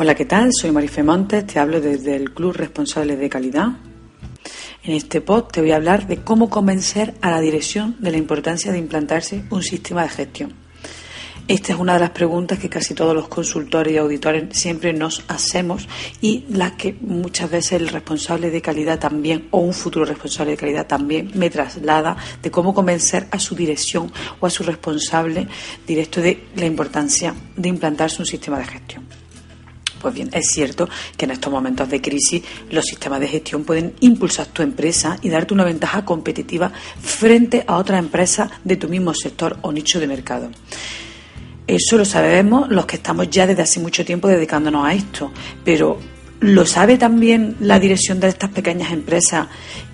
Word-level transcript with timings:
Hola, 0.00 0.14
¿qué 0.14 0.26
tal? 0.26 0.50
Soy 0.52 0.70
Marife 0.70 1.02
Montes, 1.02 1.44
te 1.44 1.58
hablo 1.58 1.80
desde 1.80 2.14
el 2.14 2.32
Club 2.32 2.52
Responsable 2.52 3.16
de 3.16 3.28
Calidad. 3.28 3.66
En 4.84 4.92
este 4.92 5.20
pod 5.20 5.46
te 5.46 5.60
voy 5.60 5.72
a 5.72 5.74
hablar 5.74 6.06
de 6.06 6.18
cómo 6.18 6.48
convencer 6.48 7.14
a 7.20 7.32
la 7.32 7.40
dirección 7.40 7.96
de 7.98 8.12
la 8.12 8.16
importancia 8.16 8.70
de 8.70 8.78
implantarse 8.78 9.42
un 9.50 9.60
sistema 9.64 10.04
de 10.04 10.08
gestión. 10.10 10.52
Esta 11.48 11.72
es 11.72 11.80
una 11.80 11.94
de 11.94 11.98
las 11.98 12.10
preguntas 12.10 12.60
que 12.60 12.68
casi 12.68 12.94
todos 12.94 13.12
los 13.12 13.26
consultores 13.26 13.92
y 13.92 13.96
auditores 13.96 14.56
siempre 14.56 14.92
nos 14.92 15.24
hacemos 15.26 15.88
y 16.20 16.44
la 16.48 16.76
que 16.76 16.96
muchas 17.00 17.50
veces 17.50 17.72
el 17.72 17.88
responsable 17.88 18.52
de 18.52 18.62
calidad 18.62 19.00
también 19.00 19.48
o 19.50 19.58
un 19.58 19.74
futuro 19.74 20.04
responsable 20.04 20.52
de 20.52 20.58
calidad 20.58 20.86
también 20.86 21.32
me 21.34 21.50
traslada 21.50 22.16
de 22.40 22.52
cómo 22.52 22.72
convencer 22.72 23.26
a 23.32 23.40
su 23.40 23.56
dirección 23.56 24.12
o 24.38 24.46
a 24.46 24.50
su 24.50 24.62
responsable 24.62 25.48
directo 25.84 26.20
de 26.20 26.44
la 26.54 26.66
importancia 26.66 27.34
de 27.56 27.68
implantarse 27.68 28.22
un 28.22 28.26
sistema 28.26 28.58
de 28.58 28.64
gestión. 28.64 29.27
Pues 30.00 30.14
bien, 30.14 30.30
es 30.32 30.46
cierto 30.52 30.88
que 31.16 31.24
en 31.24 31.32
estos 31.32 31.52
momentos 31.52 31.88
de 31.88 32.00
crisis 32.00 32.42
los 32.70 32.84
sistemas 32.84 33.20
de 33.20 33.28
gestión 33.28 33.64
pueden 33.64 33.94
impulsar 34.00 34.46
tu 34.46 34.62
empresa 34.62 35.18
y 35.22 35.28
darte 35.28 35.54
una 35.54 35.64
ventaja 35.64 36.04
competitiva 36.04 36.72
frente 37.00 37.64
a 37.66 37.76
otras 37.76 37.98
empresas 37.98 38.50
de 38.64 38.76
tu 38.76 38.88
mismo 38.88 39.12
sector 39.14 39.58
o 39.62 39.72
nicho 39.72 39.98
de 39.98 40.06
mercado. 40.06 40.50
Eso 41.66 41.98
lo 41.98 42.04
sabemos 42.04 42.70
los 42.70 42.86
que 42.86 42.96
estamos 42.96 43.28
ya 43.28 43.46
desde 43.46 43.62
hace 43.62 43.80
mucho 43.80 44.04
tiempo 44.04 44.28
dedicándonos 44.28 44.86
a 44.86 44.94
esto, 44.94 45.30
pero 45.64 45.98
¿lo 46.40 46.64
sabe 46.64 46.96
también 46.96 47.56
la 47.60 47.78
dirección 47.78 48.20
de 48.20 48.28
estas 48.28 48.50
pequeñas 48.50 48.90
empresas 48.92 49.48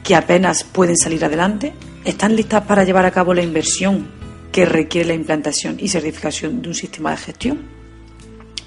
que 0.04 0.14
apenas 0.14 0.62
pueden 0.62 0.96
salir 0.96 1.24
adelante? 1.24 1.72
¿Están 2.04 2.36
listas 2.36 2.62
para 2.62 2.84
llevar 2.84 3.06
a 3.06 3.10
cabo 3.10 3.34
la 3.34 3.42
inversión 3.42 4.06
que 4.52 4.66
requiere 4.66 5.08
la 5.08 5.14
implantación 5.14 5.76
y 5.80 5.88
certificación 5.88 6.62
de 6.62 6.68
un 6.68 6.74
sistema 6.74 7.10
de 7.10 7.16
gestión? 7.16 7.83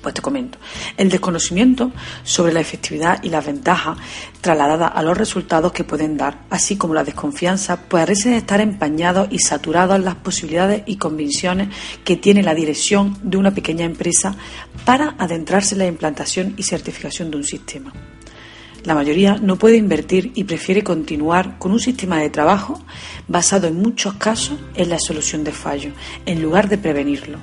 Pues 0.08 0.16
te 0.16 0.22
comento. 0.22 0.58
El 0.96 1.10
desconocimiento 1.10 1.92
sobre 2.24 2.54
la 2.54 2.62
efectividad 2.62 3.22
y 3.24 3.30
las 3.30 3.46
ventajas 3.46 3.98
trasladadas 4.40 4.94
a 4.96 5.04
los 5.04 5.18
resultados 5.18 5.74
que 5.74 5.84
pueden 5.84 6.16
dar, 6.16 6.46
así 6.50 6.78
como 6.78 6.94
la 6.94 7.04
desconfianza, 7.04 7.76
pues 7.90 8.06
parece 8.06 8.38
estar 8.38 8.62
empañados 8.62 9.28
y 9.32 9.40
saturados 9.40 10.00
las 10.00 10.16
posibilidades 10.16 10.84
y 10.86 10.96
convicciones 10.96 11.76
que 12.06 12.16
tiene 12.16 12.42
la 12.42 12.56
dirección 12.56 13.18
de 13.22 13.36
una 13.36 13.54
pequeña 13.54 13.84
empresa 13.84 14.34
para 14.86 15.14
adentrarse 15.18 15.76
en 15.76 15.80
la 15.80 15.88
implantación 15.88 16.54
y 16.56 16.64
certificación 16.64 17.30
de 17.30 17.36
un 17.36 17.44
sistema. 17.44 17.92
La 18.84 18.96
mayoría 18.96 19.38
no 19.38 19.58
puede 19.58 19.76
invertir 19.76 20.32
y 20.36 20.46
prefiere 20.46 20.84
continuar 20.84 21.58
con 21.58 21.72
un 21.72 21.80
sistema 21.80 22.20
de 22.20 22.30
trabajo 22.30 22.82
basado 23.28 23.68
en 23.68 23.76
muchos 23.76 24.14
casos 24.14 24.58
en 24.76 24.90
la 24.90 25.00
solución 25.00 25.44
de 25.44 25.52
fallos, 25.52 25.94
en 26.26 26.42
lugar 26.42 26.70
de 26.70 26.78
prevenirlo. 26.78 27.38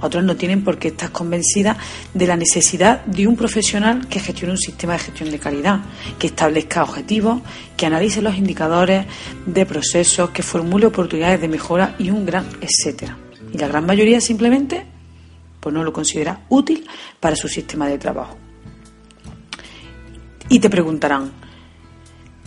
Otros 0.00 0.24
no 0.24 0.36
tienen 0.36 0.64
por 0.64 0.78
qué 0.78 0.88
estar 0.88 1.12
convencidas 1.12 1.76
de 2.14 2.26
la 2.26 2.36
necesidad 2.36 3.04
de 3.04 3.26
un 3.26 3.36
profesional 3.36 4.08
que 4.08 4.20
gestione 4.20 4.52
un 4.52 4.58
sistema 4.58 4.94
de 4.94 4.98
gestión 5.00 5.30
de 5.30 5.38
calidad, 5.38 5.80
que 6.18 6.28
establezca 6.28 6.82
objetivos, 6.82 7.42
que 7.76 7.86
analice 7.86 8.22
los 8.22 8.36
indicadores 8.36 9.06
de 9.46 9.66
procesos, 9.66 10.30
que 10.30 10.42
formule 10.42 10.86
oportunidades 10.86 11.40
de 11.40 11.48
mejora 11.48 11.94
y 11.98 12.10
un 12.10 12.26
gran 12.26 12.46
etcétera. 12.60 13.16
Y 13.52 13.58
la 13.58 13.68
gran 13.68 13.86
mayoría 13.86 14.20
simplemente 14.20 14.84
pues 15.60 15.74
no 15.74 15.82
lo 15.82 15.92
considera 15.92 16.44
útil 16.48 16.86
para 17.20 17.36
su 17.36 17.48
sistema 17.48 17.88
de 17.88 17.98
trabajo. 17.98 18.36
Y 20.48 20.60
te 20.60 20.70
preguntarán, 20.70 21.32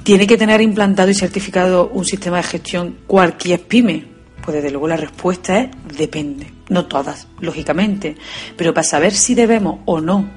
¿tiene 0.04 0.26
que 0.26 0.38
tener 0.38 0.62
implantado 0.62 1.10
y 1.10 1.16
certificado 1.16 1.90
un 1.90 2.06
sistema 2.06 2.38
de 2.38 2.44
gestión 2.44 2.98
cualquier 3.08 3.62
pyme? 3.62 4.06
Pues 4.44 4.56
desde 4.56 4.72
luego 4.72 4.88
la 4.88 4.98
respuesta 4.98 5.60
es 5.60 5.70
depende. 5.98 6.52
No 6.70 6.86
todas, 6.86 7.28
lógicamente. 7.40 8.16
Pero 8.58 8.74
para 8.74 8.84
saber 8.84 9.14
si 9.14 9.36
debemos 9.36 9.82
o 9.86 10.02
no, 10.02 10.28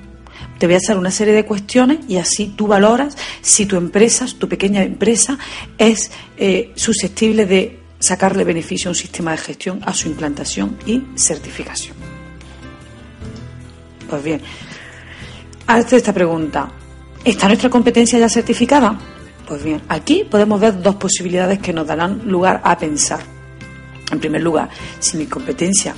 te 0.59 0.67
voy 0.67 0.75
a 0.75 0.79
hacer 0.79 0.99
una 0.99 1.11
serie 1.11 1.33
de 1.33 1.45
cuestiones 1.45 2.01
y 2.09 2.19
así 2.19 2.53
tú 2.57 2.67
valoras 2.67 3.17
si 3.41 3.67
tu 3.67 3.77
empresa, 3.77 4.27
tu 4.39 4.49
pequeña 4.49 4.83
empresa, 4.83 5.39
es 5.79 6.11
eh, 6.37 6.73
susceptible 6.75 7.47
de 7.47 7.81
sacarle 7.99 8.45
beneficio 8.45 8.89
a 8.89 8.93
un 8.93 8.95
sistema 8.95 9.31
de 9.31 9.39
gestión, 9.39 9.81
a 9.85 9.95
su 9.95 10.09
implantación 10.09 10.77
y 10.85 11.03
certificación. 11.17 11.97
Pues 14.09 14.23
bien, 14.23 14.43
hazte 15.67 15.97
esta 15.97 16.13
pregunta. 16.13 16.71
¿Está 17.25 17.47
nuestra 17.47 17.71
competencia 17.71 18.19
ya 18.19 18.29
certificada? 18.29 18.99
Pues 19.49 19.65
bien, 19.65 19.81
aquí 19.89 20.25
podemos 20.31 20.61
ver 20.61 20.83
dos 20.83 20.97
posibilidades 20.97 21.59
que 21.59 21.73
nos 21.73 21.87
darán 21.87 22.21
lugar 22.27 22.61
a 22.63 22.77
pensar. 22.77 23.21
En 24.13 24.21
primer 24.21 24.43
lugar, 24.43 24.69
si 24.99 25.17
mi 25.17 25.25
competencia 25.25 25.95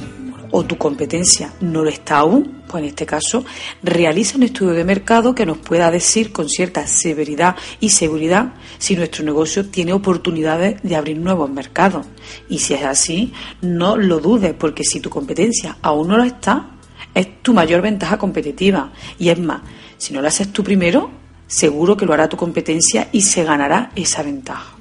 o 0.53 0.65
tu 0.65 0.79
competencia 0.79 1.53
no 1.61 1.83
lo 1.83 1.91
está 1.91 2.19
aún, 2.19 2.63
pues 2.69 2.85
en 2.85 2.91
este 2.91 3.07
caso 3.07 3.45
realiza 3.83 4.37
un 4.37 4.45
estudio 4.45 4.73
de 4.73 4.85
mercado 4.85 5.35
que 5.35 5.45
nos 5.45 5.59
pueda 5.59 5.91
decir 5.91 6.31
con 6.31 6.49
cierta 6.49 6.87
severidad 6.87 7.57
y 7.81 7.89
seguridad 7.89 8.53
si 8.79 8.95
nuestro 8.95 9.25
negocio 9.25 9.67
tiene 9.67 9.93
oportunidades 9.93 10.81
de 10.85 10.95
abrir 10.95 11.19
nuevos 11.19 11.51
mercados. 11.51 12.07
Y 12.49 12.61
si 12.61 12.75
es 12.75 12.85
así, 12.85 13.33
no 13.63 13.97
lo 13.97 14.21
dudes, 14.21 14.55
porque 14.57 14.85
si 14.85 15.01
tu 15.01 15.11
competencia 15.11 15.77
aún 15.83 16.07
no 16.07 16.19
lo 16.19 16.23
está, 16.23 16.71
es 17.15 17.43
tu 17.43 17.53
mayor 17.53 17.83
ventaja 17.83 18.17
competitiva. 18.17 18.93
Y 19.19 19.31
es 19.31 19.41
más, 19.41 19.63
si 19.99 20.12
no 20.12 20.21
lo 20.21 20.29
haces 20.29 20.53
tú 20.53 20.62
primero, 20.62 21.11
seguro 21.47 21.97
que 21.97 22.07
lo 22.07 22.12
hará 22.12 22.29
tu 22.29 22.37
competencia 22.37 23.09
y 23.12 23.23
se 23.23 23.45
ganará 23.45 23.91
esa 23.95 24.23
ventaja. 24.23 24.77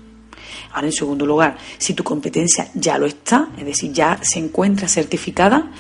Ahora, 0.74 0.88
en 0.88 0.94
segundo 0.94 1.26
lugar, 1.26 1.58
si 1.78 1.94
tu 1.94 2.04
competencia 2.04 2.70
ya 2.74 2.98
lo 2.98 3.06
está, 3.06 3.50
es 3.58 3.66
decir, 3.66 3.94
ya 3.94 4.20
se 4.22 4.40
encuentra 4.40 4.88
certificada, 4.88 5.72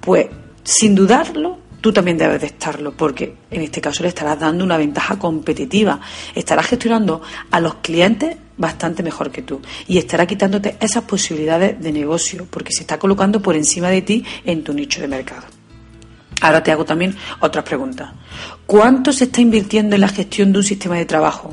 pues 0.00 0.26
sin 0.64 0.94
dudarlo, 0.94 1.58
tú 1.80 1.92
también 1.92 2.18
debes 2.18 2.40
de 2.40 2.48
estarlo, 2.48 2.92
porque 2.96 3.36
en 3.50 3.62
este 3.62 3.80
caso 3.80 4.02
le 4.02 4.08
estarás 4.08 4.40
dando 4.40 4.64
una 4.64 4.76
ventaja 4.76 5.18
competitiva, 5.18 6.00
estarás 6.34 6.66
gestionando 6.66 7.22
a 7.50 7.60
los 7.60 7.76
clientes 7.76 8.36
bastante 8.56 9.02
mejor 9.02 9.30
que 9.30 9.42
tú 9.42 9.60
y 9.86 9.98
estará 9.98 10.26
quitándote 10.26 10.76
esas 10.80 11.04
posibilidades 11.04 11.80
de 11.80 11.92
negocio, 11.92 12.46
porque 12.50 12.72
se 12.72 12.80
está 12.82 12.98
colocando 12.98 13.40
por 13.40 13.54
encima 13.54 13.88
de 13.88 14.02
ti 14.02 14.24
en 14.44 14.64
tu 14.64 14.74
nicho 14.74 15.00
de 15.00 15.08
mercado. 15.08 15.59
Ahora 16.40 16.62
te 16.62 16.72
hago 16.72 16.84
también 16.84 17.16
otras 17.40 17.64
preguntas. 17.64 18.10
¿Cuánto 18.66 19.12
se 19.12 19.24
está 19.24 19.40
invirtiendo 19.40 19.94
en 19.94 20.00
la 20.00 20.08
gestión 20.08 20.52
de 20.52 20.58
un 20.58 20.64
sistema 20.64 20.96
de 20.96 21.04
trabajo? 21.04 21.52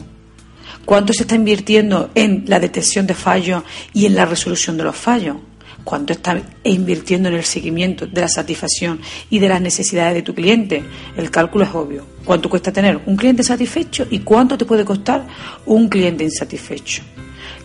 ¿Cuánto 0.85 1.11
se 1.11 1.23
está 1.23 1.35
invirtiendo 1.35 2.11
en 2.15 2.45
la 2.47 2.59
detección 2.59 3.05
de 3.07 3.13
fallos 3.13 3.63
y 3.93 4.05
en 4.05 4.15
la 4.15 4.25
resolución 4.25 4.77
de 4.77 4.85
los 4.85 4.95
fallos? 4.95 5.35
¿Cuánto 5.83 6.13
está 6.13 6.41
invirtiendo 6.63 7.29
en 7.29 7.35
el 7.35 7.43
seguimiento 7.43 8.07
de 8.07 8.21
la 8.21 8.27
satisfacción 8.27 8.99
y 9.29 9.39
de 9.39 9.49
las 9.49 9.61
necesidades 9.61 10.15
de 10.15 10.21
tu 10.21 10.33
cliente? 10.33 10.83
El 11.15 11.31
cálculo 11.31 11.65
es 11.65 11.73
obvio. 11.73 12.05
¿Cuánto 12.25 12.49
cuesta 12.49 12.71
tener 12.71 12.99
un 13.05 13.15
cliente 13.15 13.43
satisfecho 13.43 14.05
y 14.09 14.19
cuánto 14.19 14.57
te 14.57 14.65
puede 14.65 14.85
costar 14.85 15.25
un 15.65 15.87
cliente 15.87 16.23
insatisfecho? 16.23 17.03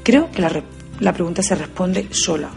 Creo 0.02 0.30
que 0.30 0.42
la, 0.42 0.62
la 1.00 1.12
pregunta 1.12 1.42
se 1.42 1.54
responde 1.54 2.08
sola. 2.10 2.50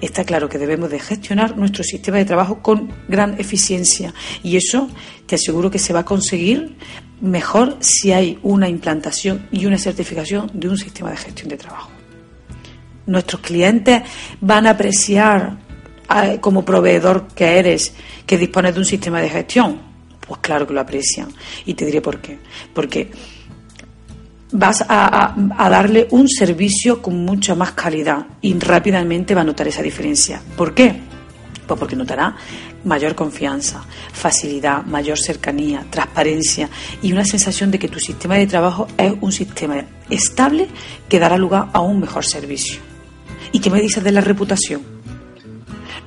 Está 0.00 0.24
claro 0.24 0.48
que 0.48 0.58
debemos 0.58 0.90
de 0.90 1.00
gestionar 1.00 1.56
nuestro 1.56 1.82
sistema 1.82 2.18
de 2.18 2.24
trabajo 2.24 2.62
con 2.62 2.92
gran 3.08 3.38
eficiencia 3.40 4.14
y 4.42 4.56
eso 4.56 4.88
te 5.26 5.34
aseguro 5.34 5.70
que 5.70 5.78
se 5.78 5.92
va 5.92 6.00
a 6.00 6.04
conseguir 6.04 6.76
mejor 7.20 7.76
si 7.80 8.12
hay 8.12 8.38
una 8.42 8.68
implantación 8.68 9.48
y 9.50 9.66
una 9.66 9.78
certificación 9.78 10.50
de 10.54 10.68
un 10.68 10.78
sistema 10.78 11.10
de 11.10 11.16
gestión 11.16 11.48
de 11.48 11.56
trabajo. 11.56 11.90
Nuestros 13.06 13.40
clientes 13.40 14.02
van 14.40 14.66
a 14.66 14.70
apreciar 14.70 15.58
eh, 16.14 16.38
como 16.40 16.64
proveedor 16.64 17.28
que 17.34 17.58
eres 17.58 17.92
que 18.26 18.38
dispones 18.38 18.74
de 18.74 18.80
un 18.80 18.86
sistema 18.86 19.20
de 19.20 19.30
gestión. 19.30 19.80
Pues 20.20 20.40
claro 20.40 20.66
que 20.66 20.74
lo 20.74 20.80
aprecian 20.80 21.28
y 21.64 21.74
te 21.74 21.86
diré 21.86 22.00
por 22.00 22.20
qué. 22.20 22.38
Porque 22.74 23.10
vas 24.52 24.84
a, 24.88 25.34
darle 25.70 26.08
un 26.10 26.28
servicio 26.28 27.02
con 27.02 27.24
mucha 27.24 27.54
más 27.54 27.72
calidad 27.72 28.26
y 28.40 28.58
rápidamente 28.58 29.34
va 29.34 29.42
a 29.42 29.44
notar 29.44 29.68
esa 29.68 29.82
diferencia. 29.82 30.40
¿Por 30.56 30.74
qué? 30.74 31.00
Pues 31.66 31.78
porque 31.78 31.96
notará 31.96 32.34
mayor 32.84 33.14
confianza, 33.14 33.84
facilidad, 34.12 34.84
mayor 34.84 35.18
cercanía, 35.18 35.84
transparencia 35.90 36.70
y 37.02 37.12
una 37.12 37.24
sensación 37.24 37.70
de 37.70 37.78
que 37.78 37.88
tu 37.88 38.00
sistema 38.00 38.36
de 38.36 38.46
trabajo 38.46 38.86
es 38.96 39.12
un 39.20 39.32
sistema 39.32 39.84
estable 40.08 40.68
que 41.08 41.18
dará 41.18 41.36
lugar 41.36 41.68
a 41.72 41.80
un 41.80 42.00
mejor 42.00 42.24
servicio. 42.24 42.80
¿Y 43.52 43.60
qué 43.60 43.70
me 43.70 43.80
dices 43.80 44.02
de 44.02 44.12
la 44.12 44.20
reputación? 44.20 44.82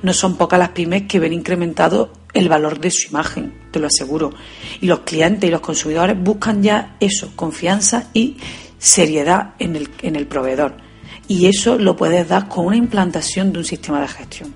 No 0.02 0.12
son 0.12 0.36
pocas 0.36 0.58
las 0.58 0.70
pymes 0.70 1.04
que 1.04 1.20
ven 1.20 1.32
incrementado 1.32 2.12
el 2.34 2.48
valor 2.48 2.80
de 2.80 2.90
su 2.90 3.08
imagen, 3.08 3.52
te 3.70 3.78
lo 3.78 3.86
aseguro. 3.86 4.32
Y 4.80 4.86
los 4.86 5.00
clientes 5.00 5.48
y 5.48 5.50
los 5.50 5.60
consumidores 5.60 6.18
buscan 6.18 6.62
ya 6.62 6.96
eso, 7.00 7.32
confianza 7.36 8.08
y 8.14 8.36
seriedad 8.78 9.54
en 9.58 9.76
el, 9.76 9.90
en 10.02 10.16
el 10.16 10.26
proveedor. 10.26 10.76
Y 11.28 11.46
eso 11.46 11.78
lo 11.78 11.96
puedes 11.96 12.28
dar 12.28 12.48
con 12.48 12.66
una 12.66 12.76
implantación 12.76 13.52
de 13.52 13.58
un 13.58 13.64
sistema 13.64 14.00
de 14.00 14.08
gestión. 14.08 14.54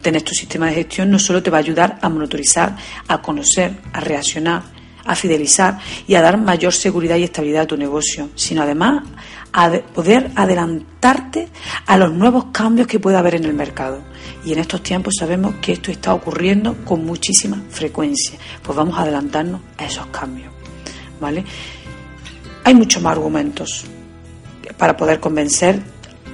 Tener 0.00 0.22
tu 0.22 0.34
sistema 0.34 0.66
de 0.66 0.74
gestión 0.74 1.10
no 1.10 1.18
solo 1.18 1.42
te 1.42 1.50
va 1.50 1.58
a 1.58 1.60
ayudar 1.60 1.98
a 2.02 2.08
monitorizar, 2.08 2.76
a 3.08 3.22
conocer, 3.22 3.76
a 3.92 4.00
reaccionar, 4.00 4.73
a 5.04 5.14
fidelizar 5.14 5.78
y 6.06 6.14
a 6.14 6.22
dar 6.22 6.38
mayor 6.38 6.72
seguridad 6.72 7.16
y 7.16 7.24
estabilidad 7.24 7.62
a 7.62 7.66
tu 7.66 7.76
negocio, 7.76 8.30
sino 8.34 8.62
además 8.62 9.04
poder 9.94 10.32
adelantarte 10.34 11.48
a 11.86 11.96
los 11.96 12.12
nuevos 12.12 12.46
cambios 12.46 12.88
que 12.88 12.98
pueda 12.98 13.20
haber 13.20 13.36
en 13.36 13.44
el 13.44 13.54
mercado. 13.54 14.02
Y 14.44 14.52
en 14.52 14.58
estos 14.58 14.82
tiempos 14.82 15.14
sabemos 15.18 15.54
que 15.62 15.72
esto 15.72 15.90
está 15.90 16.12
ocurriendo 16.12 16.76
con 16.84 17.04
muchísima 17.04 17.62
frecuencia. 17.70 18.38
Pues 18.62 18.76
vamos 18.76 18.98
a 18.98 19.02
adelantarnos 19.02 19.60
a 19.78 19.84
esos 19.84 20.06
cambios. 20.06 20.52
¿Vale? 21.20 21.44
Hay 22.64 22.74
muchos 22.74 23.02
más 23.02 23.12
argumentos 23.12 23.84
para 24.76 24.96
poder 24.96 25.20
convencer 25.20 25.80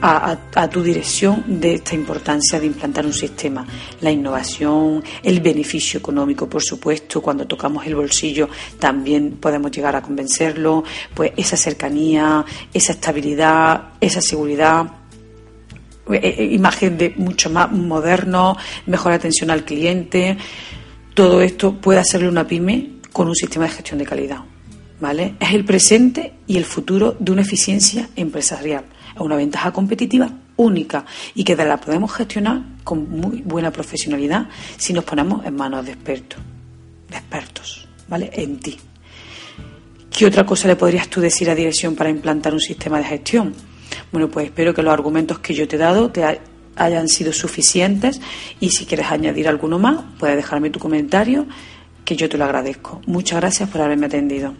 a, 0.02 0.68
tu 0.70 0.82
dirección 0.82 1.60
de 1.60 1.74
esta 1.74 1.94
importancia 1.94 2.58
de 2.58 2.66
implantar 2.66 3.06
un 3.06 3.12
sistema. 3.12 3.66
La 4.00 4.10
innovación, 4.10 5.02
el 5.22 5.40
beneficio 5.40 5.98
económico, 5.98 6.48
por 6.48 6.62
supuesto, 6.62 7.20
cuando 7.20 7.46
tocamos 7.46 7.86
el 7.86 7.94
bolsillo 7.94 8.48
también 8.78 9.32
podemos 9.40 9.70
llegar 9.70 9.96
a 9.96 10.02
convencerlo, 10.02 10.84
pues 11.14 11.32
esa 11.36 11.56
cercanía, 11.56 12.44
esa 12.72 12.92
estabilidad, 12.92 13.94
esa 14.00 14.20
seguridad 14.20 14.86
eh, 16.08 16.34
eh, 16.38 16.44
imagen 16.52 16.98
de 16.98 17.14
mucho 17.16 17.50
más 17.50 17.70
moderno, 17.70 18.56
mejor 18.86 19.12
atención 19.12 19.50
al 19.50 19.64
cliente. 19.64 20.36
Todo 21.14 21.40
esto 21.40 21.74
puede 21.74 22.00
hacerle 22.00 22.28
una 22.28 22.46
pyme 22.46 23.00
con 23.12 23.28
un 23.28 23.34
sistema 23.34 23.66
de 23.66 23.72
gestión 23.72 23.98
de 23.98 24.06
calidad. 24.06 24.49
¿Vale? 25.00 25.34
Es 25.40 25.54
el 25.54 25.64
presente 25.64 26.34
y 26.46 26.58
el 26.58 26.64
futuro 26.64 27.16
de 27.18 27.32
una 27.32 27.42
eficiencia 27.42 28.10
empresarial 28.16 28.84
una 29.24 29.36
ventaja 29.36 29.72
competitiva 29.72 30.30
única 30.56 31.04
y 31.34 31.44
que 31.44 31.56
la 31.56 31.80
podemos 31.80 32.12
gestionar 32.12 32.62
con 32.84 33.08
muy 33.08 33.42
buena 33.42 33.70
profesionalidad 33.70 34.48
si 34.76 34.92
nos 34.92 35.04
ponemos 35.04 35.44
en 35.44 35.56
manos 35.56 35.84
de 35.84 35.92
expertos, 35.92 36.40
de 37.08 37.16
expertos, 37.16 37.88
¿vale? 38.08 38.30
En 38.32 38.58
ti. 38.58 38.78
¿Qué 40.10 40.26
otra 40.26 40.44
cosa 40.44 40.68
le 40.68 40.76
podrías 40.76 41.08
tú 41.08 41.20
decir 41.20 41.48
a 41.48 41.54
dirección 41.54 41.94
para 41.94 42.10
implantar 42.10 42.52
un 42.52 42.60
sistema 42.60 42.98
de 42.98 43.04
gestión? 43.04 43.54
Bueno, 44.12 44.28
pues 44.28 44.46
espero 44.46 44.74
que 44.74 44.82
los 44.82 44.92
argumentos 44.92 45.38
que 45.38 45.54
yo 45.54 45.66
te 45.66 45.76
he 45.76 45.78
dado 45.78 46.10
te 46.10 46.40
hayan 46.76 47.08
sido 47.08 47.32
suficientes 47.32 48.20
y 48.58 48.70
si 48.70 48.86
quieres 48.86 49.06
añadir 49.06 49.48
alguno 49.48 49.78
más, 49.78 50.04
puedes 50.18 50.36
dejarme 50.36 50.70
tu 50.70 50.78
comentario 50.78 51.46
que 52.04 52.16
yo 52.16 52.28
te 52.28 52.36
lo 52.36 52.44
agradezco. 52.44 53.00
Muchas 53.06 53.40
gracias 53.40 53.68
por 53.70 53.80
haberme 53.80 54.06
atendido. 54.06 54.54